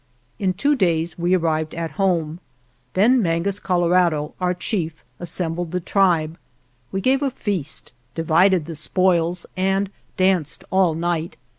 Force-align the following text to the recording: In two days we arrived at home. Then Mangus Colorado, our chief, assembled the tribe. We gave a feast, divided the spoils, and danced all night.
In 0.39 0.53
two 0.53 0.75
days 0.75 1.19
we 1.19 1.35
arrived 1.35 1.75
at 1.75 1.91
home. 1.91 2.39
Then 2.93 3.21
Mangus 3.21 3.59
Colorado, 3.59 4.33
our 4.41 4.55
chief, 4.55 5.05
assembled 5.19 5.69
the 5.69 5.79
tribe. 5.79 6.39
We 6.91 7.01
gave 7.01 7.21
a 7.21 7.29
feast, 7.29 7.91
divided 8.15 8.65
the 8.65 8.73
spoils, 8.73 9.45
and 9.55 9.91
danced 10.17 10.63
all 10.71 10.95
night. 10.95 11.37